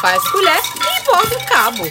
faz 0.00 0.26
colher 0.30 0.56
e 0.56 1.04
borda 1.04 1.36
o 1.36 1.46
cabo. 1.46 1.82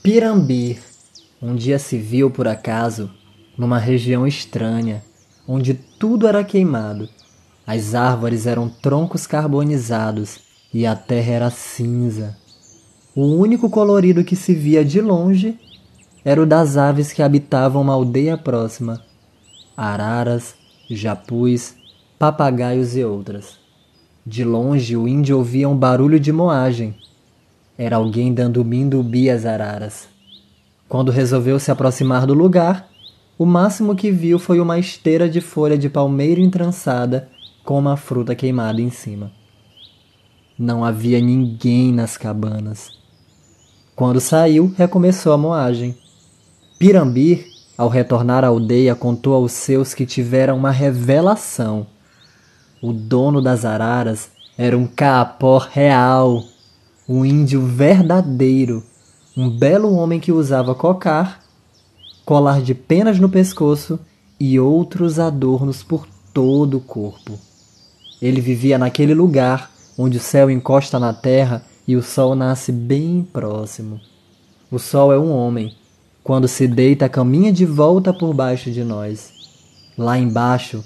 Pirambir. 0.00 0.78
Um 1.42 1.56
dia 1.56 1.80
se 1.80 1.98
viu 1.98 2.30
por 2.30 2.46
acaso 2.46 3.10
numa 3.56 3.78
região 3.78 4.24
estranha, 4.24 5.04
onde 5.48 5.74
tudo 5.74 6.28
era 6.28 6.44
queimado. 6.44 7.08
As 7.66 7.96
árvores 7.96 8.46
eram 8.46 8.68
troncos 8.68 9.26
carbonizados 9.26 10.38
e 10.72 10.86
a 10.86 10.94
terra 10.94 11.32
era 11.32 11.50
cinza. 11.50 12.36
O 13.16 13.26
único 13.26 13.68
colorido 13.68 14.22
que 14.22 14.36
se 14.36 14.54
via 14.54 14.84
de 14.84 15.00
longe 15.00 15.58
era 16.24 16.40
o 16.40 16.46
das 16.46 16.76
aves 16.76 17.12
que 17.12 17.22
habitavam 17.22 17.82
uma 17.82 17.94
aldeia 17.94 18.38
próxima: 18.38 19.02
araras, 19.76 20.57
japus, 20.88 21.74
papagaios 22.18 22.96
e 22.96 23.04
outras. 23.04 23.58
De 24.26 24.44
longe 24.44 24.96
o 24.96 25.08
índio 25.08 25.38
ouvia 25.38 25.68
um 25.68 25.76
barulho 25.76 26.20
de 26.20 26.32
moagem. 26.32 26.94
Era 27.76 27.96
alguém 27.96 28.32
dando 28.34 28.64
mindubi 28.64 29.30
às 29.30 29.46
araras. 29.46 30.08
Quando 30.88 31.12
resolveu 31.12 31.58
se 31.58 31.70
aproximar 31.70 32.26
do 32.26 32.34
lugar, 32.34 32.88
o 33.38 33.46
máximo 33.46 33.94
que 33.94 34.10
viu 34.10 34.38
foi 34.38 34.58
uma 34.58 34.78
esteira 34.78 35.28
de 35.28 35.40
folha 35.40 35.78
de 35.78 35.88
palmeira 35.88 36.40
entrançada 36.40 37.28
com 37.64 37.78
uma 37.78 37.96
fruta 37.96 38.34
queimada 38.34 38.80
em 38.80 38.90
cima. 38.90 39.30
Não 40.58 40.84
havia 40.84 41.20
ninguém 41.20 41.92
nas 41.92 42.16
cabanas. 42.16 42.90
Quando 43.94 44.20
saiu, 44.20 44.74
recomeçou 44.76 45.32
a 45.32 45.38
moagem. 45.38 45.96
Pirambir, 46.78 47.46
ao 47.78 47.88
retornar 47.88 48.44
à 48.44 48.48
aldeia, 48.48 48.96
contou 48.96 49.34
aos 49.34 49.52
seus 49.52 49.94
que 49.94 50.04
tiveram 50.04 50.56
uma 50.56 50.72
revelação. 50.72 51.86
O 52.82 52.92
dono 52.92 53.40
das 53.40 53.64
araras 53.64 54.30
era 54.58 54.76
um 54.76 54.84
caapó 54.84 55.58
real, 55.58 56.42
um 57.08 57.24
índio 57.24 57.64
verdadeiro, 57.64 58.82
um 59.36 59.48
belo 59.48 59.94
homem 59.94 60.18
que 60.18 60.32
usava 60.32 60.74
cocar, 60.74 61.40
colar 62.24 62.60
de 62.60 62.74
penas 62.74 63.20
no 63.20 63.28
pescoço 63.28 64.00
e 64.40 64.58
outros 64.58 65.20
adornos 65.20 65.84
por 65.84 66.06
todo 66.34 66.78
o 66.78 66.80
corpo. 66.80 67.38
Ele 68.20 68.40
vivia 68.40 68.76
naquele 68.76 69.14
lugar 69.14 69.70
onde 69.96 70.18
o 70.18 70.20
céu 70.20 70.50
encosta 70.50 70.98
na 70.98 71.12
terra 71.12 71.62
e 71.86 71.94
o 71.94 72.02
sol 72.02 72.34
nasce 72.34 72.72
bem 72.72 73.26
próximo. 73.32 74.00
O 74.70 74.78
sol 74.78 75.12
é 75.12 75.18
um 75.18 75.30
homem. 75.30 75.74
Quando 76.28 76.46
se 76.46 76.68
deita, 76.68 77.08
caminha 77.08 77.50
de 77.50 77.64
volta 77.64 78.12
por 78.12 78.34
baixo 78.34 78.70
de 78.70 78.84
nós. 78.84 79.32
Lá 79.96 80.18
embaixo 80.18 80.84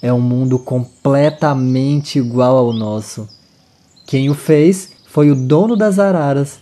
é 0.00 0.12
um 0.12 0.20
mundo 0.20 0.56
completamente 0.56 2.20
igual 2.20 2.56
ao 2.56 2.72
nosso. 2.72 3.28
Quem 4.06 4.30
o 4.30 4.34
fez 4.34 4.92
foi 5.08 5.32
o 5.32 5.34
dono 5.34 5.74
das 5.74 5.98
araras, 5.98 6.60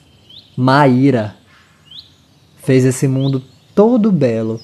Maíra. 0.56 1.36
Fez 2.56 2.86
esse 2.86 3.06
mundo 3.06 3.42
todo 3.74 4.10
belo 4.10 4.58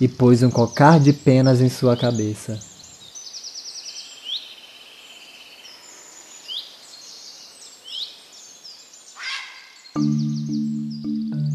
e 0.00 0.08
pôs 0.08 0.42
um 0.42 0.48
cocar 0.48 0.98
de 0.98 1.12
penas 1.12 1.60
em 1.60 1.68
sua 1.68 1.98
cabeça. 1.98 2.58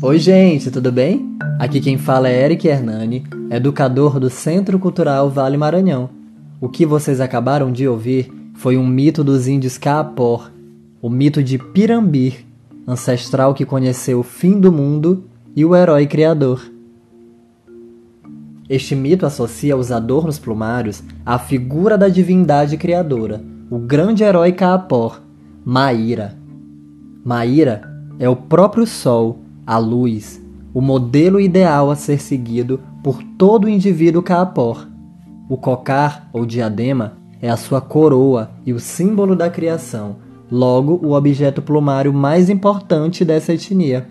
Oi, 0.04 0.18
gente, 0.18 0.72
tudo 0.72 0.92
bem? 0.92 1.38
Aqui 1.60 1.80
quem 1.80 1.96
fala 1.96 2.28
é 2.28 2.44
Eric 2.44 2.68
Hernani, 2.68 3.24
educador 3.52 4.20
do 4.20 4.32
Centro 4.32 4.80
Cultural 4.80 5.30
Vale 5.30 5.58
Maranhão. 5.58 6.10
O 6.60 6.68
que 6.68 6.88
vocês 6.88 7.22
acabaram 7.22 7.72
de 7.72 7.88
ouvir 7.88 8.34
foi 8.56 8.78
um 8.78 8.88
mito 8.88 9.24
dos 9.24 9.48
índios 9.48 9.78
Caapor, 9.78 10.50
o 11.00 11.08
mito 11.08 11.44
de 11.44 11.60
Pirambir, 11.60 12.44
ancestral 12.88 13.54
que 13.54 13.64
conheceu 13.64 14.22
o 14.22 14.24
fim 14.24 14.60
do 14.60 14.72
mundo 14.72 15.26
e 15.56 15.64
o 15.64 15.76
herói 15.76 16.08
criador. 16.08 16.66
Este 18.68 18.96
mito 18.96 19.24
associa 19.24 19.78
os 19.78 19.92
adornos 19.92 20.40
plumários 20.40 21.04
à 21.24 21.38
figura 21.38 21.96
da 21.96 22.10
divindade 22.10 22.76
criadora, 22.76 23.40
o 23.70 23.78
grande 23.78 24.24
herói 24.24 24.52
Caapor, 24.52 25.22
Maíra. 25.64 26.36
Maíra 27.24 27.84
é 28.18 28.28
o 28.28 28.36
próprio 28.36 28.88
Sol, 28.88 29.41
a 29.66 29.78
luz, 29.78 30.42
o 30.74 30.82
modelo 30.82 31.40
ideal 31.40 31.92
a 31.92 31.96
ser 31.96 32.20
seguido 32.20 32.80
por 33.04 33.22
todo 33.38 33.70
indivíduo 33.70 34.24
Caapor. 34.24 34.88
O 35.50 35.58
cocar 35.58 36.30
ou 36.32 36.46
diadema 36.46 37.18
é 37.42 37.50
a 37.50 37.58
sua 37.58 37.82
coroa 37.82 38.52
e 38.66 38.72
o 38.72 38.80
símbolo 38.80 39.36
da 39.36 39.50
criação, 39.50 40.18
logo 40.50 41.00
o 41.04 41.14
objeto 41.14 41.62
plumário 41.62 42.14
mais 42.14 42.50
importante 42.50 43.26
dessa 43.26 43.54
etnia. 43.54 44.08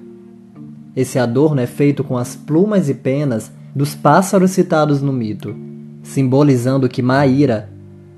Esse 0.94 1.19
adorno 1.19 1.60
é 1.60 1.66
feito 1.66 2.03
com 2.03 2.19
as 2.19 2.34
plumas 2.34 2.89
e 2.89 2.94
penas 2.94 3.53
dos 3.75 3.94
pássaros 3.94 4.50
citados 4.50 5.00
no 5.00 5.12
mito, 5.12 5.55
simbolizando 6.03 6.89
que 6.89 7.03
Maíra 7.03 7.71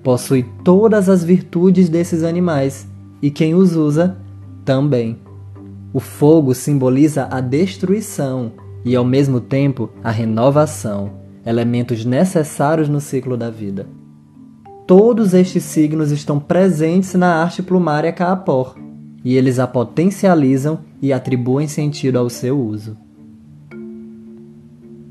possui 0.02 0.44
todas 0.64 1.08
as 1.08 1.22
virtudes 1.22 1.88
desses 1.88 2.24
animais 2.24 2.88
e 3.20 3.30
quem 3.30 3.54
os 3.54 3.76
usa 3.76 4.16
também. 4.64 5.18
O 5.94 6.00
fogo 6.00 6.54
simboliza 6.54 7.28
a 7.30 7.40
destruição 7.40 8.52
e, 8.82 8.96
ao 8.96 9.04
mesmo 9.04 9.40
tempo, 9.40 9.90
a 10.02 10.10
renovação, 10.10 11.10
elementos 11.44 12.04
necessários 12.04 12.88
no 12.88 12.98
ciclo 12.98 13.36
da 13.36 13.50
vida. 13.50 13.86
Todos 14.86 15.34
estes 15.34 15.64
signos 15.64 16.10
estão 16.10 16.40
presentes 16.40 17.14
na 17.14 17.42
arte 17.42 17.62
plumária 17.62 18.10
Kaapor, 18.10 18.74
e 19.22 19.36
eles 19.36 19.58
a 19.58 19.66
potencializam 19.66 20.80
e 21.00 21.12
atribuem 21.12 21.68
sentido 21.68 22.18
ao 22.18 22.30
seu 22.30 22.58
uso. 22.58 22.96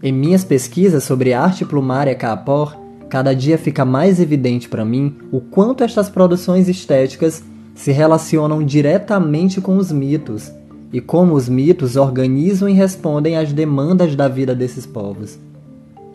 Em 0.04 0.12
minhas 0.12 0.44
pesquisas 0.44 1.04
sobre 1.04 1.32
arte 1.32 1.64
plumária 1.64 2.16
Kaapor, 2.16 2.76
cada 3.08 3.36
dia 3.36 3.58
fica 3.58 3.86
mais 3.86 4.20
evidente 4.20 4.68
para 4.68 4.84
mim 4.84 5.16
o 5.32 5.40
quanto 5.40 5.84
estas 5.84 6.10
produções 6.10 6.68
estéticas 6.68 7.44
se 7.76 7.92
relacionam 7.92 8.64
diretamente 8.64 9.62
com 9.62 9.78
os 9.78 9.92
mitos 9.92 10.52
e 10.94 11.00
como 11.00 11.36
os 11.36 11.48
mitos 11.48 11.96
organizam 11.96 12.68
e 12.68 12.74
respondem 12.74 13.38
às 13.38 13.54
demandas 13.54 14.16
da 14.16 14.28
vida 14.28 14.54
desses 14.54 14.86
povos. 14.86 15.40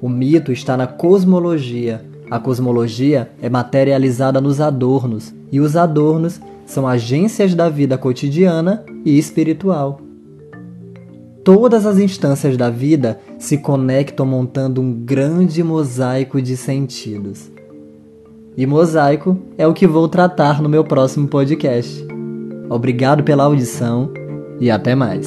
O 0.01 0.09
mito 0.09 0.53
está 0.53 0.77
na 0.77 0.87
cosmologia, 0.87 2.05
a 2.31 2.39
cosmologia 2.39 3.31
é 3.41 3.49
materializada 3.49 4.41
nos 4.41 4.61
adornos, 4.61 5.33
e 5.51 5.61
os 5.61 5.77
adornos 5.77 6.41
são 6.67 6.87
agências 6.87 7.55
da 7.55 7.69
vida 7.69 7.97
cotidiana 7.97 8.85
e 9.05 9.17
espiritual. 9.17 10.01
Todas 11.45 11.87
as 11.87 11.99
instâncias 11.99 12.57
da 12.57 12.69
vida 12.69 13.21
se 13.39 13.57
conectam 13.57 14.27
montando 14.27 14.81
um 14.81 14.93
grande 14.93 15.63
mosaico 15.63 16.43
de 16.43 16.57
sentidos. 16.57 17.49
E 18.57 18.67
mosaico 18.67 19.39
é 19.57 19.67
o 19.67 19.73
que 19.73 19.87
vou 19.87 20.09
tratar 20.09 20.61
no 20.61 20.69
meu 20.69 20.83
próximo 20.83 21.29
podcast. 21.29 22.05
Obrigado 22.69 23.23
pela 23.23 23.45
audição 23.45 24.11
e 24.61 24.71
até 24.71 24.95
mais. 24.95 25.27